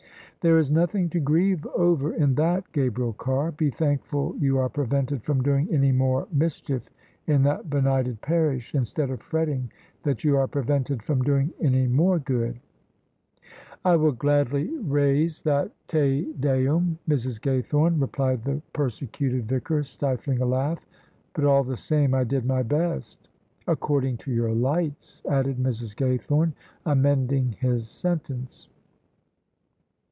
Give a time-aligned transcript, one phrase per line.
[0.43, 5.21] "There is nothing to grieve over in that, Gabriel Carr: be thankful you are prevented
[5.21, 6.89] from doing any more mis chief
[7.27, 12.17] in that benighted parish, instead of fretting that you are prevented from doing any more
[12.17, 12.59] good.""
[13.85, 17.39] I will gladly raise that Te Deum, Mrs.
[17.39, 20.83] Gaythorne," replied the persecuted Vicar, stifling a laugh:
[21.33, 23.29] "but, all the same, I did my best."
[23.67, 25.93] "According to your lights," added Mrs.
[25.95, 28.67] Gaythorne, amending his sentence.